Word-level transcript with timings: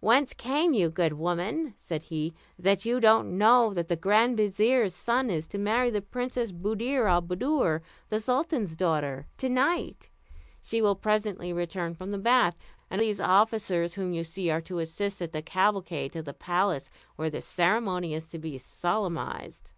"Whence 0.00 0.34
came 0.34 0.74
you, 0.74 0.90
good 0.90 1.12
woman," 1.12 1.74
said 1.76 2.02
he, 2.02 2.34
"that 2.58 2.84
you 2.84 2.98
don't 2.98 3.38
know 3.38 3.72
that 3.72 3.86
the 3.86 3.94
grand 3.94 4.36
vizier's 4.36 4.92
son 4.96 5.30
is 5.30 5.46
to 5.46 5.58
marry 5.58 5.90
the 5.90 6.02
Princess 6.02 6.50
Buddir 6.50 7.06
al 7.08 7.22
Buddoor, 7.22 7.80
the 8.08 8.18
sultan's 8.18 8.74
daughter, 8.74 9.28
to 9.38 9.48
night? 9.48 10.08
She 10.60 10.82
will 10.82 10.96
presently 10.96 11.52
return 11.52 11.94
from 11.94 12.10
the 12.10 12.18
bath; 12.18 12.56
and 12.90 13.00
these 13.00 13.20
officers 13.20 13.94
whom 13.94 14.12
you 14.12 14.24
see 14.24 14.50
are 14.50 14.60
to 14.62 14.80
assist 14.80 15.22
at 15.22 15.30
the 15.30 15.40
cavalcade 15.40 16.14
to 16.14 16.22
the 16.24 16.34
palace, 16.34 16.90
where 17.14 17.30
the 17.30 17.40
ceremony 17.40 18.12
is 18.12 18.24
to 18.24 18.40
be 18.40 18.58
solemnised." 18.58 19.72